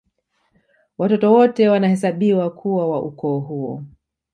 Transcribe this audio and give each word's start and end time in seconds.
Watoto 0.97 1.33
wote 1.33 1.69
wanahesabiwa 1.69 2.49
kuwa 2.49 2.89
wa 2.89 3.01
ukoo 3.01 3.39
huo 3.39 3.83